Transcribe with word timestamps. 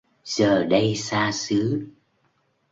Giờ 0.23 0.63
đây 0.63 0.95
xa 0.95 1.31
xứ 1.33 1.85